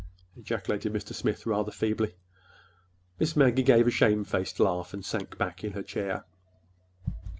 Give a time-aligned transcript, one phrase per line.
[0.35, 1.13] ejaculated Mr.
[1.13, 2.15] Smith, rather feebly.
[3.19, 6.25] Miss Maggie gave a shamefaced laugh and sank back in her chair.